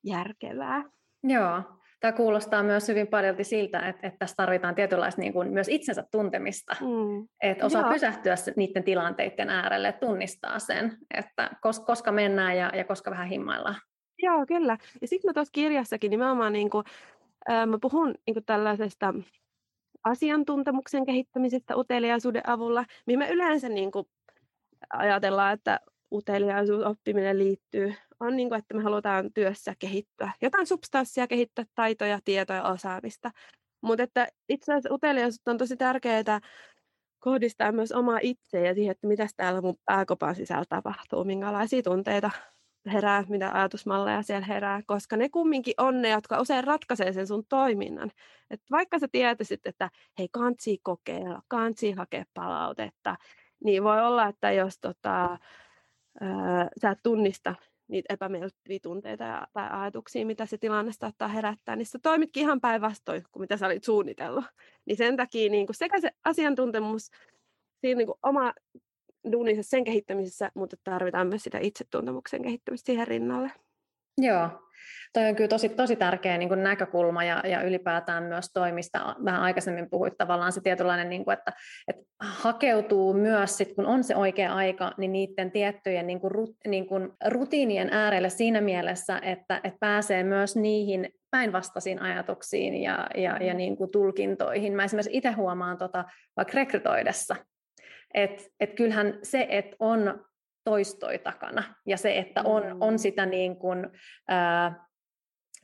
[0.04, 0.84] järkevää.
[1.24, 1.64] Joo,
[2.02, 6.04] Tämä kuulostaa myös hyvin paljon siltä, että, että tässä tarvitaan tietynlaista niin kuin myös itsensä
[6.12, 7.28] tuntemista, mm.
[7.42, 7.92] että osaa Joo.
[7.92, 11.50] pysähtyä niiden tilanteiden äärelle, tunnistaa sen, että
[11.86, 13.76] koska mennään ja, ja koska vähän himmaillaan.
[14.22, 14.78] Joo, kyllä.
[15.02, 16.86] Ja sitten mä tuossa kirjassakin nimenomaan niin kuin,
[17.52, 19.14] äh, mä puhun niin kuin tällaisesta
[20.04, 24.06] asiantuntemuksen kehittämisestä uteliaisuuden avulla, mihin me yleensä niin kuin
[24.94, 25.80] ajatellaan, että
[26.12, 30.32] uteliaisuusoppiminen liittyy, on niin kuin, että me halutaan työssä kehittyä.
[30.42, 33.32] Jotain substanssia kehittää, taitoja, tietoja, osaamista.
[33.82, 36.40] Mutta että itse asiassa uteliaisuutta on tosi tärkeää
[37.20, 42.32] kohdistaa myös omaa itseä ja siihen, että mitä täällä mun pääkopan sisällä tapahtuu, minkälaisia tunteita
[42.94, 47.44] herää, mitä ajatusmalleja siellä herää, koska ne kumminkin on ne, jotka usein ratkaisee sen sun
[47.50, 48.12] toiminnan.
[48.50, 53.16] Et vaikka sä tietäisit, että hei, kansi kokeilla, kansi hakea palautetta,
[53.64, 55.38] niin voi olla, että jos tota,
[56.20, 57.56] ää, sä et tunnista
[57.88, 62.62] niitä epämiellyttäviä tunteita ja, tai ajatuksia, mitä se tilanne saattaa herättää, niin sä toimitkin ihan
[62.62, 64.46] päinvastoin kuin mitä sä olit suunnitellut.
[64.86, 67.10] Niin sen takia niin kuin sekä se asiantuntemus,
[67.82, 68.54] siinä niin kuin oma
[69.32, 73.52] duunissa sen kehittämisessä, mutta tarvitaan myös sitä itsetuntemuksen kehittämistä siihen rinnalle.
[74.18, 74.50] Joo,
[75.14, 79.16] toi on kyllä tosi, tosi tärkeä niin kuin näkökulma ja, ja ylipäätään myös toimista.
[79.26, 81.54] Vähän aikaisemmin puhuit tavallaan se tietynlainen, niin kuin, että,
[81.88, 86.56] että hakeutuu myös, sit, kun on se oikea aika, niin niiden tiettyjen niin kuin, rut,
[86.68, 93.38] niin kuin, rutiinien äärelle siinä mielessä, että, että pääsee myös niihin päinvastaisiin ajatuksiin ja, ja,
[93.38, 94.74] ja niin kuin tulkintoihin.
[94.74, 96.06] Mä esimerkiksi itse huomaan tota,
[96.38, 97.36] vaikka rekrytoidessa,
[98.14, 100.26] että et kyllähän se, että on
[100.64, 102.98] toistoi takana ja se, että on, on mm.
[102.98, 103.88] sitä niin kuin,
[104.28, 104.86] ää,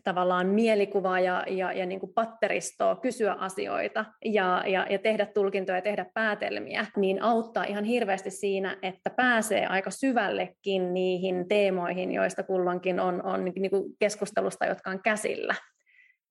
[0.08, 5.78] tavallaan mielikuvaa ja, ja, ja niin kuin patteristoa, kysyä asioita ja, ja, ja tehdä tulkintoja
[5.78, 12.44] ja tehdä päätelmiä, niin auttaa ihan hirveästi siinä, että pääsee aika syvällekin niihin teemoihin, joista
[12.44, 15.56] kulloinkin on, on niin kuin keskustelusta, jotka on käsillä.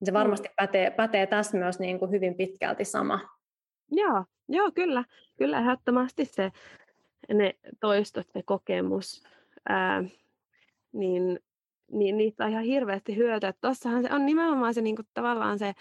[0.05, 3.21] Se varmasti pätee, pätee tässä myös niin kuin hyvin pitkälti sama.
[3.91, 5.05] Joo, joo kyllä.
[5.39, 6.51] Kyllä ehdottomasti se
[7.35, 9.23] ne toistot, se kokemus,
[9.69, 10.05] ää,
[10.93, 11.41] niin,
[11.93, 13.53] niin niistä on ihan hirveästi hyötyä.
[13.61, 15.75] Tuossahan se on nimenomaan se niin kuin, tavallaan se,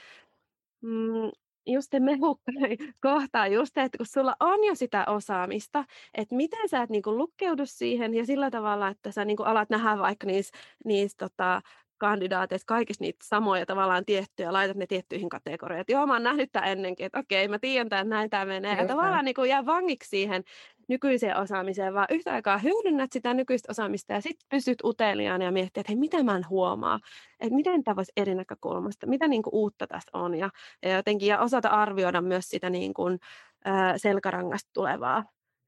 [0.82, 1.32] mm,
[1.66, 6.84] just se mehukkainen kohta, just että kun sulla on jo sitä osaamista, että miten sä
[6.84, 10.28] et niin kuin, lukkeudu siihen ja sillä tavalla, että sä niin kuin, alat nähdä vaikka
[10.28, 11.62] niissä, niissä tota,
[11.98, 15.86] kandidaateissa kaikista niitä samoja tavallaan tiettyjä, laitat ne tiettyihin kategorioihin.
[15.88, 18.76] Joo, mä oon nähnyt tämän ennenkin, että okei, mä tiedän, että näin tämä menee.
[18.76, 20.44] Ja tavallaan niin kuin jää vangiksi siihen
[20.88, 25.82] nykyiseen osaamiseen, vaan yhtä aikaa hyödynnät sitä nykyistä osaamista ja sitten pysyt uteliaan ja miettii,
[25.82, 27.00] että hei, mitä mä en huomaa,
[27.40, 30.50] että miten tämä voisi eri näkökulmasta, mitä niin kuin uutta tässä on ja,
[30.82, 33.20] ja jotenkin ja osata arvioida myös sitä niin kuin,
[33.68, 35.24] äh, selkärangasta tulevaa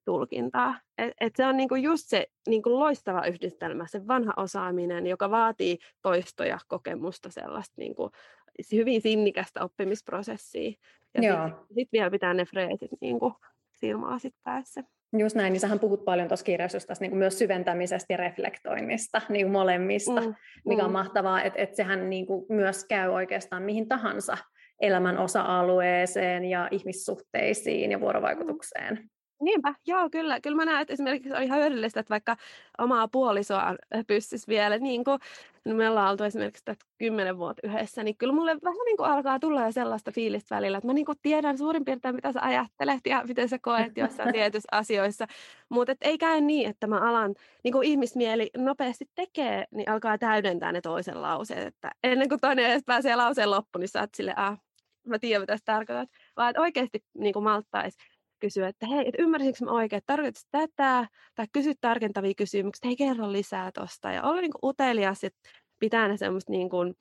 [0.05, 0.79] tulkintaa.
[0.97, 5.77] Et, et se on niinku just se niinku loistava yhdistelmä, se vanha osaaminen, joka vaatii
[6.01, 8.11] toistoja, kokemusta, sellaista niinku,
[8.71, 10.71] hyvin sinnikästä oppimisprosessia.
[11.13, 13.35] Ja sitten sit vielä pitää ne freesit niinku
[13.73, 14.83] silmälasit päässä.
[15.17, 19.51] Just näin, niin sähän puhut paljon tuossa kirjassa niin myös syventämisestä ja reflektoinnista, niin kuin
[19.51, 20.93] molemmista, mm, mikä on mm.
[20.93, 24.37] mahtavaa, että, että sehän niin kuin myös käy oikeastaan mihin tahansa
[24.81, 29.09] elämän osa-alueeseen ja ihmissuhteisiin ja vuorovaikutukseen.
[29.41, 30.41] Niinpä, joo, kyllä.
[30.41, 32.37] Kyllä mä näen, että esimerkiksi on ihan hyödyllistä, että vaikka
[32.77, 33.75] omaa puolisoa
[34.07, 35.19] pystyisi vielä, niin kuin
[35.65, 39.09] no me ollaan oltu esimerkiksi tätä kymmenen vuotta yhdessä, niin kyllä mulle vähän niin kuin
[39.09, 42.39] alkaa tulla jo sellaista fiilistä välillä, että mä niin kuin tiedän suurin piirtein, mitä sä
[42.41, 45.25] ajattelet ja miten sä koet jossain tietyissä asioissa,
[45.69, 50.71] mutta ei käy niin, että mä alan, niin kuin ihmismieli nopeasti tekee, niin alkaa täydentää
[50.71, 54.33] ne toisen lauseet, että ennen kuin toinen edes pääsee lauseen loppuun, niin sä oot sille,
[54.35, 54.57] ah,
[55.07, 57.97] mä tiedän, mitä sä tarkoitat, vaan että oikeasti niin kuin malttaisi
[58.39, 62.95] kysyä, että hei, et ymmärsinkö mä oikein, että tarkoitatko tätä, tai kysy tarkentavia kysymyksiä, hei
[62.95, 66.93] kerro lisää tuosta, ja olla niin utelias, että pitää ne semmoista niin kuin,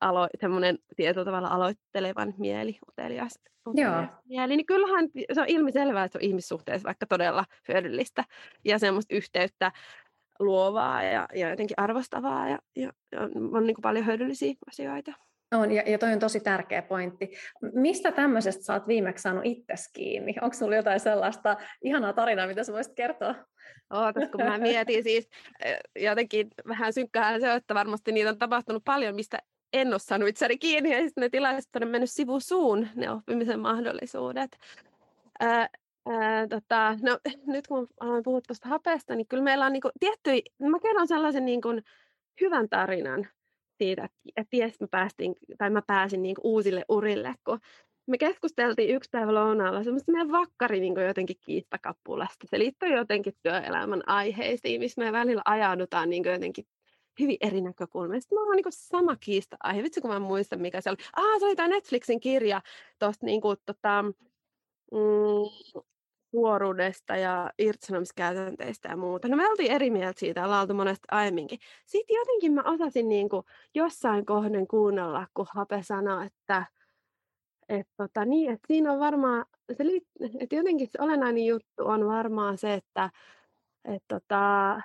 [0.00, 6.18] alo, semmoinen tietyllä tavalla aloittelevan mieli, utelias, utelias mieli, niin kyllähän se on ilmiselvää, että
[6.18, 8.24] se on ihmissuhteessa vaikka todella hyödyllistä
[8.64, 9.72] ja semmoista yhteyttä
[10.38, 13.20] luovaa ja, ja jotenkin arvostavaa ja, ja, ja
[13.52, 15.12] on niin kuin paljon hyödyllisiä asioita.
[15.54, 17.30] On, ja, ja toi on tosi tärkeä pointti.
[17.72, 20.34] Mistä tämmöisestä sä oot viimeksi saanut itsesi kiinni?
[20.42, 23.34] Onko sulla jotain sellaista ihanaa tarinaa, mitä sä voisit kertoa?
[23.90, 25.28] Ootas, kun mä mietin siis
[25.96, 29.38] jotenkin vähän synkkää se, että varmasti niitä on tapahtunut paljon, mistä
[29.72, 34.50] en ole saanut itseni kiinni, ja sitten ne tilaiset on mennyt sivusuun, ne oppimisen mahdollisuudet.
[35.40, 35.68] Ää,
[36.08, 40.30] ää, tota, no, nyt kun olen puhut tuosta hapesta, niin kyllä meillä on niinku tietty,
[40.58, 41.68] mä kerron sellaisen niinku
[42.40, 43.28] hyvän tarinan
[43.78, 47.60] siitä, että ties mä, päästin, tai mä pääsin niinku uusille urille, kun
[48.06, 52.46] me keskusteltiin yksi päivä lounaalla semmoista meidän vakkari niin jotenkin kiistakappulasta.
[52.50, 56.64] Se liittyy jotenkin työelämän aiheisiin, missä me välillä ajaudutaan niin jotenkin
[57.20, 58.20] hyvin eri näkökulmia.
[58.20, 59.82] Sitten mulla on niin sama kiista-aihe.
[59.82, 60.96] Vitsi, kun mä muistan, mikä se oli.
[61.16, 62.62] Ah, se oli tämä Netflixin kirja
[62.98, 64.02] tuosta niin tota,
[64.92, 65.82] mm,
[66.36, 69.28] suoruudesta ja irtisanomiskäytänteistä ja muuta.
[69.28, 71.58] No me oltiin eri mieltä siitä, ollaan oltu monesti aiemminkin.
[71.86, 73.42] Sitten jotenkin mä osasin niin kuin
[73.74, 76.66] jossain kohden kuunnella, kun Hape sanoi, että
[77.68, 79.84] et tota, niin, et siinä on varmaan, se
[80.40, 83.10] että jotenkin se olennainen juttu on varmaan se, että
[83.84, 84.80] et tota,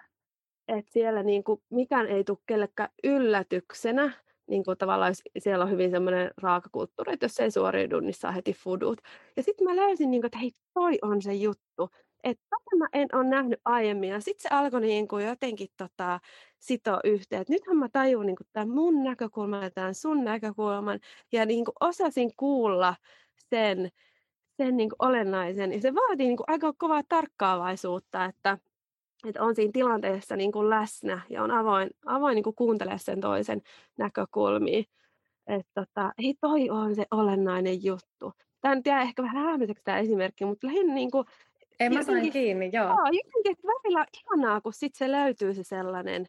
[0.67, 4.11] että siellä niin kuin, mikään ei tule kellekään yllätyksenä,
[4.51, 8.53] niin kuin tavallaan siellä on hyvin semmoinen raakakulttuuri, että jos ei suoriudu, niin saa heti
[8.53, 9.01] fudut.
[9.37, 11.89] Ja sitten mä löysin, niin kuin, että hei, toi on se juttu,
[12.23, 14.09] että tätä mä en ole nähnyt aiemmin.
[14.09, 16.19] Ja sitten se alkoi niin kuin jotenkin tota,
[16.59, 20.99] sitoa yhteen, että nythän mä tajun niin tämän mun näkökulman ja tämän sun näkökulman,
[21.31, 22.95] ja niin kuin osasin kuulla
[23.49, 23.89] sen,
[24.57, 25.73] sen niin kuin olennaisen.
[25.73, 28.57] Ja se vaatii niin kuin aika kovaa tarkkaavaisuutta, että
[29.25, 33.21] että on siinä tilanteessa niin kuin läsnä ja on avoin, avoin niin kuin kuuntelemaan sen
[33.21, 33.61] toisen
[33.97, 34.83] näkökulmia.
[35.47, 38.33] Että tota, hei, toi on se olennainen juttu.
[38.61, 41.25] Tämä nyt jää ehkä vähän hämmiseksi tämä esimerkki, mutta lähinnä niin kuin,
[41.79, 42.85] Ei mä sain kiinni, joo.
[42.85, 46.25] joo jotenkin, että välillä on ihanaa, kun sitten se löytyy se sellainen.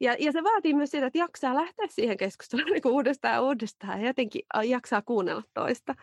[0.00, 4.00] Ja, ja se vaatii myös sitä, että jaksaa lähteä siihen keskusteluun niin uudestaan ja uudestaan
[4.00, 5.94] ja jotenkin jaksaa kuunnella toista.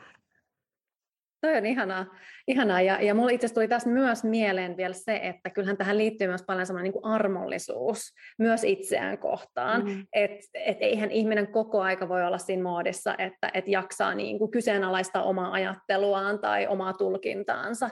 [1.41, 2.05] Toi on ihanaa.
[2.47, 2.81] ihanaa.
[2.81, 6.43] Ja, ja mulla itse tuli tässä myös mieleen vielä se, että kyllähän tähän liittyy myös
[6.47, 9.85] paljon semmoinen niin armollisuus myös itseään kohtaan.
[9.85, 10.05] Mm.
[10.13, 14.51] Että et eihän ihminen koko aika voi olla siinä moodissa, että et jaksaa niin kuin
[14.51, 17.89] kyseenalaista omaa ajatteluaan tai omaa tulkintaansa.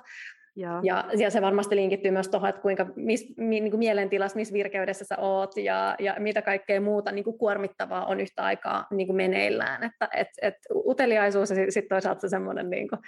[0.55, 0.79] Ja.
[0.83, 4.53] Ja, ja se varmasti linkittyy myös tuohon, että kuinka mis, mi, niin kuin mielentilassa, missä
[4.53, 9.07] virkeydessä sä oot ja, ja mitä kaikkea muuta niin kuin kuormittavaa on yhtä aikaa niin
[9.07, 9.83] kuin meneillään.
[9.83, 12.99] Että et, et uteliaisuus ja sitten toisaalta se semmoinen niin kuin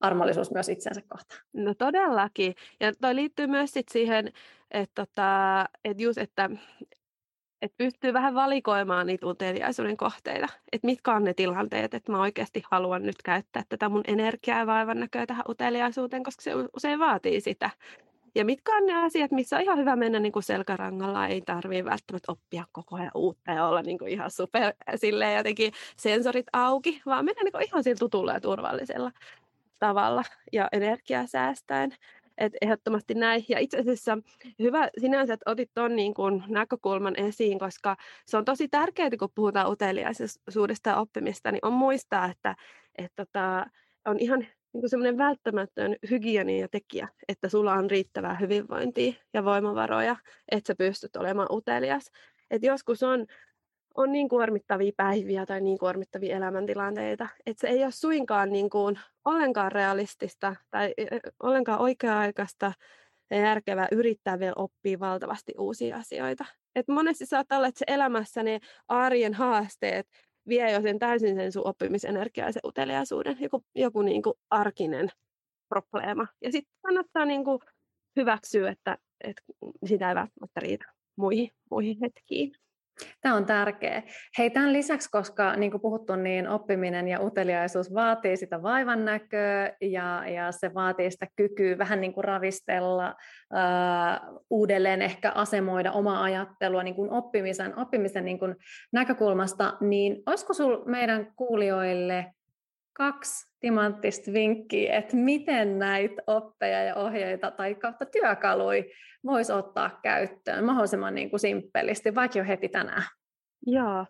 [0.00, 1.40] armollisuus myös itsensä kohtaan.
[1.52, 2.54] No todellakin.
[2.80, 4.32] Ja toi liittyy myös sit siihen,
[4.70, 6.50] että, tota, että just, että
[7.64, 10.48] että pystyy vähän valikoimaan niitä uteliaisuuden kohteita.
[10.72, 14.66] Että mitkä on ne tilanteet, että mä oikeasti haluan nyt käyttää tätä mun energiaa ja
[14.66, 17.70] vaivan näköä tähän uteliaisuuteen, koska se usein vaatii sitä.
[18.34, 21.84] Ja mitkä on ne asiat, missä on ihan hyvä mennä niin kuin selkärangalla, ei tarvitse
[21.84, 27.02] välttämättä oppia koko ajan uutta ja olla niin kuin ihan super silleen jotenkin sensorit auki,
[27.06, 29.10] vaan mennä niin kuin ihan sillä tutulla ja turvallisella
[29.86, 31.94] tavalla ja energiaa säästäen.
[32.38, 33.44] Et ehdottomasti näin.
[33.48, 34.18] Ja itse asiassa
[34.58, 36.14] hyvä sinänsä, että otit tuon niin
[36.48, 42.26] näkökulman esiin, koska se on tosi tärkeää, kun puhutaan uteliaisuudesta ja oppimista, niin on muistaa,
[42.26, 42.56] että,
[42.98, 43.66] että tota,
[44.04, 45.96] on ihan niin semmoinen välttämätön
[46.70, 50.16] tekijä, että sulla on riittävää hyvinvointia ja voimavaroja,
[50.52, 52.10] että sä pystyt olemaan utelias.
[52.50, 53.26] Et joskus on
[53.94, 58.98] on niin kuormittavia päiviä tai niin kuormittavia elämäntilanteita, että se ei ole suinkaan niin kuin
[59.24, 60.94] ollenkaan realistista tai
[61.42, 62.72] ollenkaan oikea-aikaista
[63.30, 66.44] ja järkevää yrittää vielä oppia valtavasti uusia asioita.
[66.74, 70.06] Et monesti saattaa olla, että se elämässä ne arjen haasteet
[70.48, 75.08] vie jo sen täysin sen sun oppimisenergiaa ja sen uteliaisuuden, joku, joku niin kuin arkinen
[75.68, 76.26] probleema.
[76.42, 77.58] Ja sitten kannattaa niin kuin
[78.16, 79.42] hyväksyä, että, että
[79.86, 80.84] sitä ei välttämättä riitä
[81.16, 82.52] muihin, muihin hetkiin.
[83.20, 84.02] Tämä on tärkeä.
[84.38, 89.72] Hei, tämän lisäksi, koska niin kuin puhuttu, niin oppiminen ja uteliaisuus vaatii sitä vaivan näköä
[89.80, 93.14] ja, ja se vaatii sitä kykyä vähän niin kuin ravistella,
[93.52, 98.56] ää, uudelleen ehkä asemoida omaa ajattelua niin kuin oppimisen, oppimisen niin kuin
[98.92, 102.26] näkökulmasta, niin olisiko sinulla meidän kuulijoille
[102.96, 108.84] kaksi timanttista vinkkiä, että miten näitä oppeja ja ohjeita tai kautta työkaluja
[109.24, 113.02] voisi ottaa käyttöön mahdollisimman niin kuin simppelisti, vaikka jo heti tänään.
[113.66, 114.06] Joo.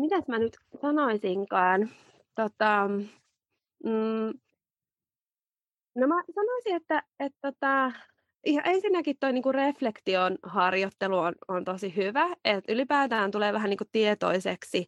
[0.00, 1.88] Mitäs mä nyt sanoisinkaan?
[2.34, 2.88] Tota,
[3.84, 4.32] mm,
[5.94, 7.92] no mä sanoisin, että, että tota,
[8.46, 13.84] ja ensinnäkin tuo niinku reflektion harjoittelu on, on tosi hyvä, että ylipäätään tulee vähän niinku
[13.92, 14.86] tietoiseksi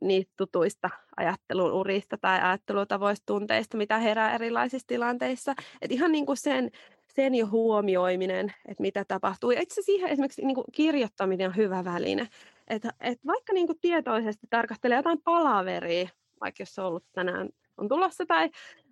[0.00, 5.54] niistä tutuista ajattelun urista tai ajattelutavoista, tunteista, mitä herää erilaisissa tilanteissa.
[5.82, 6.70] Et ihan niin kuin sen,
[7.14, 9.50] sen jo huomioiminen, että mitä tapahtuu.
[9.50, 12.28] Ja itse siihen esimerkiksi niin kuin kirjoittaminen on hyvä väline.
[12.68, 16.08] Että et vaikka niin kuin tietoisesti tarkastelee jotain palaveria,
[16.40, 18.50] vaikka jos on ollut tänään on tulossa tai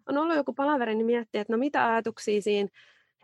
[0.09, 2.68] on ollut joku palaveri, niin miettii, että no mitä ajatuksia siinä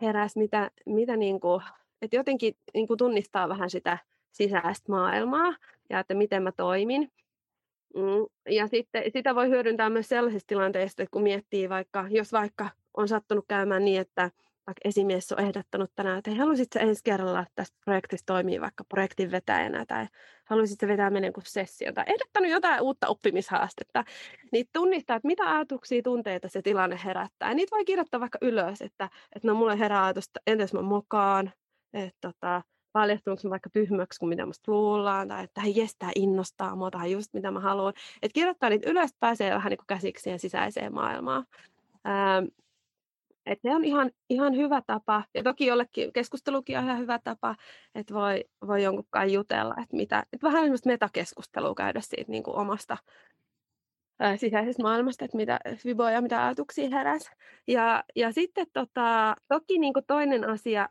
[0.01, 1.61] heräsi, mitä, mitä niin kuin,
[2.01, 3.97] että jotenkin niin kuin tunnistaa vähän sitä
[4.31, 5.55] sisäistä maailmaa
[5.89, 7.11] ja että miten mä toimin.
[7.95, 12.69] Mm, ja sitten sitä voi hyödyntää myös sellaisissa tilanteissa, että kun miettii vaikka, jos vaikka
[12.97, 14.31] on sattunut käymään niin, että
[14.69, 19.31] vaikka esimies on ehdottanut tänään, että haluaisitko ensi kerralla, että tästä projektista toimii vaikka projektin
[19.31, 20.05] vetäjänä tai
[20.45, 24.03] haluaisitko vetää menen kuin sessio tai ehdottanut jotain uutta oppimishaastetta,
[24.51, 27.49] niin tunnistaa, että mitä ajatuksia, tunteita se tilanne herättää.
[27.49, 30.81] Ja niitä voi kirjoittaa vaikka ylös, että, että no mulle herää ajatus, että entäs mä
[30.81, 31.51] mokaan,
[31.93, 36.11] että tota, paljastunko se vaikka tyhmäksi kuin mitä musta luullaan, tai että hei jes, tämä
[36.15, 37.93] innostaa mua, tai just mitä mä haluan.
[38.21, 41.45] Että kirjoittaa niitä ylös, pääsee vähän niin kuin käsiksi siihen sisäiseen maailmaan.
[42.07, 42.45] Ähm,
[43.45, 47.55] et se on ihan, ihan hyvä tapa, ja toki jollekin keskustelukin on ihan hyvä tapa,
[47.95, 52.55] että voi, voi jonkunkaan jutella, että mitä, että vähän semmoista metakeskustelua käydä siitä niin kuin
[52.55, 52.97] omasta
[54.19, 57.29] ää, sisäisestä maailmasta, että mitä viboja, mitä ajatuksia heräsi.
[57.67, 60.89] Ja, ja sitten tota, toki niin kuin toinen asia,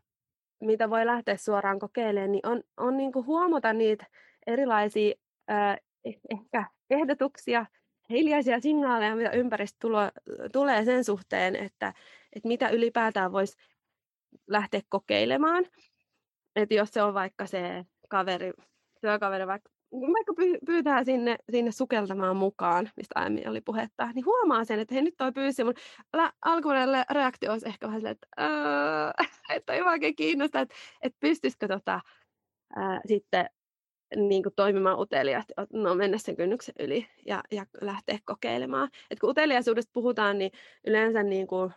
[0.61, 4.07] mitä voi lähteä suoraan kokeilemaan, niin on, on niin kuin huomata niitä
[4.47, 5.15] erilaisia
[5.49, 7.67] ää, eh, ehkä ehdotuksia,
[8.11, 10.01] hiljaisia signaaleja, mitä ympäristö tulo,
[10.53, 11.95] tulee sen suhteen, että,
[12.33, 13.57] että mitä ylipäätään voisi
[14.47, 15.65] lähteä kokeilemaan.
[16.57, 18.53] Että jos se on vaikka se kaveri,
[19.01, 20.35] työkaveri vaikka vaikka
[20.67, 25.17] pyytää sinne, sinne sukeltamaan mukaan, mistä aiemmin oli puhetta, niin huomaa sen, että hei nyt
[25.17, 25.65] toi pyysi.
[25.65, 25.75] Mun
[26.45, 28.03] alkuperäinen reaktio olisi ehkä vähän
[28.41, 28.47] öö,
[29.57, 32.01] että ei oikein kiinnosta, että, että pystyisikö tota,
[32.77, 33.51] ää, sitten
[34.17, 38.89] niin kuin toimimaan uteliaasti, no mennä sen kynnyksen yli ja, ja lähteä kokeilemaan.
[39.11, 40.51] Et kun uteliaisuudesta puhutaan, niin
[40.87, 41.73] yleensä niin kuin,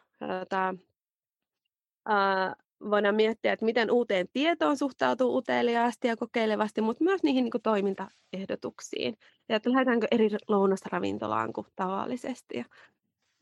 [2.05, 2.55] ää,
[2.89, 7.61] voidaan miettiä, että miten uuteen tietoon suhtautuu uteliaasti ja kokeilevasti, mutta myös niihin niin kuin
[7.61, 9.17] toimintaehdotuksiin.
[9.49, 12.57] Ja että lähdetäänkö eri lounasravintolaan kuin tavallisesti.
[12.57, 12.65] Ja,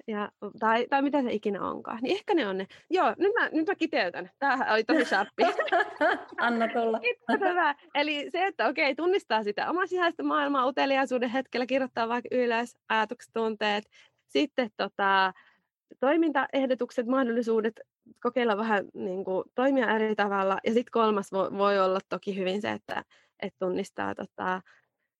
[0.07, 1.99] ja, tai, tai mitä se ikinä onkaan.
[2.01, 2.67] Niin ehkä ne on ne.
[2.89, 4.29] Joo, nyt mä, nyt mä kiteytän.
[4.39, 5.43] Tämähän oli tosi shappi.
[6.37, 6.99] Anna tulla.
[7.49, 7.75] Hyvä.
[7.95, 13.33] Eli se, että okei, tunnistaa sitä omaa sisäistä maailmaa uteliaisuuden hetkellä, kirjoittaa vaikka ylös ajatukset,
[13.33, 13.83] tunteet.
[14.27, 15.33] Sitten tota,
[15.99, 17.79] toimintaehdotukset, mahdollisuudet
[18.23, 20.57] kokeilla vähän niin kuin, toimia eri tavalla.
[20.63, 23.03] Ja sitten kolmas voi, voi olla toki hyvin se, että,
[23.39, 24.61] että tunnistaa, tota,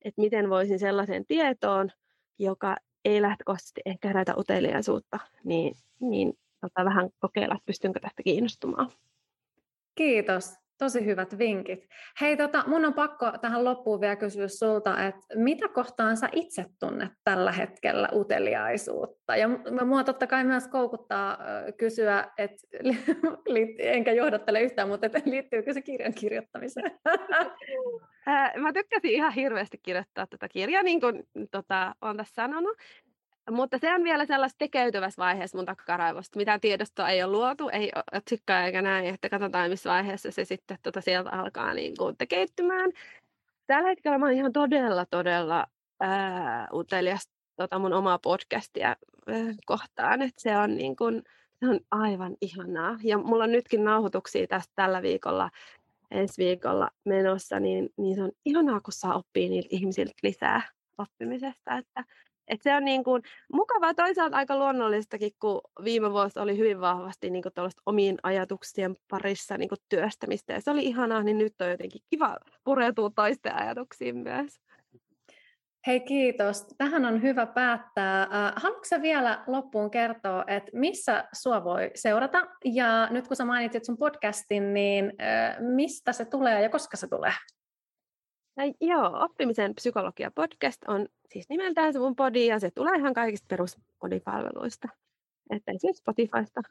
[0.02, 1.91] että miten voisin sellaisen tietoon,
[2.39, 8.91] joka ei lähtökohtaisesti ehkä herätä uteliaisuutta, niin, niin tota, vähän kokeilla, että pystynkö tästä kiinnostumaan.
[9.95, 10.54] Kiitos.
[10.79, 11.87] Tosi hyvät vinkit.
[12.21, 16.65] Hei, tota, mun on pakko tähän loppuun vielä kysyä sulta, että mitä kohtaan sä itse
[16.79, 19.35] tunnet tällä hetkellä uteliaisuutta?
[19.35, 19.49] Ja
[19.85, 21.37] mua totta kai myös koukuttaa
[21.77, 22.67] kysyä, että
[23.79, 26.91] enkä johdattele yhtään, mutta että liittyykö se kirjan kirjoittamiseen?
[28.61, 32.77] Mä tykkäsin ihan hirveästi kirjoittaa tätä kirjaa, niin kuin tota, olen tässä sanonut.
[33.52, 36.39] Mutta se on vielä sellaista tekeytyvässä vaiheessa mun takaraivosta.
[36.39, 40.78] Mitään tiedostoa ei ole luotu, ei otsikkoa eikä näin, että katsotaan missä vaiheessa se sitten
[40.84, 42.91] tota sieltä alkaa niin kuin tekeytymään.
[43.67, 45.67] Tällä hetkellä mä oon ihan todella, todella
[45.99, 48.95] ää, utelias tota mun omaa podcastia ää,
[49.65, 50.21] kohtaan.
[50.21, 51.23] että se on niin kuin,
[51.60, 52.97] se on aivan ihanaa.
[53.04, 55.49] Ja mulla on nytkin nauhoituksia tästä tällä viikolla,
[56.12, 60.62] ensi viikolla menossa, niin, niin se on ihanaa, kun saa oppia niiltä ihmisiltä lisää
[60.97, 61.78] oppimisesta.
[61.78, 62.04] Että
[62.49, 67.29] et se on niin kuin mukavaa toisaalta aika luonnollistakin, kun viime vuosi oli hyvin vahvasti
[67.29, 67.53] niin kuin
[67.85, 70.53] omiin ajatuksien parissa niin kuin työstämistä.
[70.53, 74.59] Ja se oli ihanaa, niin nyt on jotenkin kiva pureutua toisten ajatuksiin myös.
[75.88, 76.67] Hei kiitos.
[76.77, 78.27] Tähän on hyvä päättää.
[78.55, 82.47] Haluatko vielä loppuun kertoa, että missä sua voi seurata?
[82.65, 85.13] Ja nyt kun sä mainitsit sun podcastin, niin
[85.59, 87.34] mistä se tulee ja koska se tulee?
[88.82, 93.45] Joo, oppimisen psykologia podcast on siis nimeltään se mun podi ja se tulee ihan kaikista
[93.49, 94.89] peruspodipalveluista.
[95.49, 96.62] Että esimerkiksi Spotifysta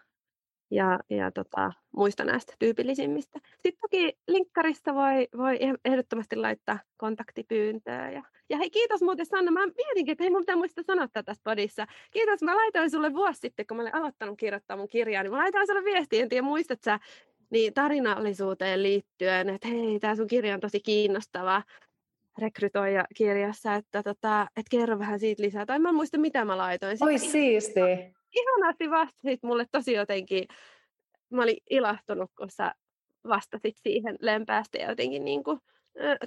[0.70, 3.38] ja, ja tota, muista näistä tyypillisimmistä.
[3.52, 8.10] Sitten toki linkkarista voi, voi ehdottomasti laittaa kontaktipyyntöä.
[8.10, 9.50] Ja, ja hei, kiitos muuten Sanna.
[9.50, 11.86] Mä mietinkin, että hei, mun pitää muistaa sanoa tässä podissa.
[12.10, 15.38] Kiitos, mä laitoin sulle vuosi sitten, kun mä olin aloittanut kirjoittaa mun kirjaa, niin mä
[15.38, 16.98] laitoin sulle viestiä, en tiedä muistat sä,
[17.50, 21.62] niin tarinallisuuteen liittyen, että hei, tämä sun kirja on tosi kiinnostava
[22.38, 25.66] rekrytoija kirjassa, että, tota, että kerro vähän siitä lisää.
[25.66, 26.98] Tai mä en muista, mitä mä laitoin.
[27.00, 27.80] Oi siisti.
[28.36, 30.44] Ihanasti vastasit mulle tosi jotenkin
[31.30, 32.74] mä olin ilahtunut, kun sä
[33.28, 35.60] vastasit siihen lempäästi ja jotenkin niin kuin,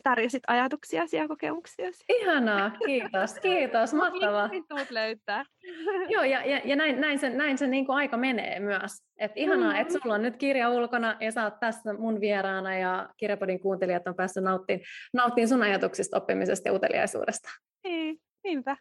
[0.03, 1.85] tarjosit ajatuksia ja kokemuksia.
[2.09, 4.49] Ihanaa, kiitos, kiitos, mahtavaa.
[4.89, 5.45] löytää.
[6.13, 8.91] Joo, ja, ja, ja näin, näin se, näin se niin kuin aika menee myös.
[9.19, 9.81] Et ihanaa, mm-hmm.
[9.81, 14.07] että sulla on nyt kirja ulkona ja sä oot tässä mun vieraana ja Kirjapodin kuuntelijat
[14.07, 17.49] on päässyt nauttimaan, nauttiin sun ajatuksista, oppimisesta ja uteliaisuudesta.
[17.83, 18.77] Niin, niinpä.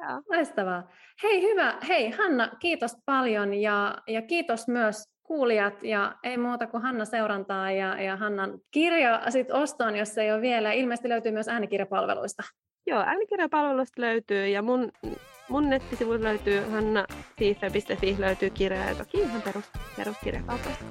[0.00, 0.22] Joo.
[0.28, 0.90] Loistavaa.
[1.22, 6.82] Hei hyvä, hei Hanna, kiitos paljon ja, ja kiitos myös kuulijat ja ei muuta kuin
[6.82, 10.72] Hanna seurantaa ja, ja Hannan kirja sit ostoon, jos ei ole vielä.
[10.72, 12.42] Ilmeisesti löytyy myös äänikirjapalveluista.
[12.86, 14.92] Joo, äänikirjapalveluista löytyy ja mun,
[15.48, 17.06] mun nettisivuilla löytyy hanna
[18.18, 19.64] löytyy kirja ja toki ihan perus,
[19.96, 20.84] peruskirjakaupoista.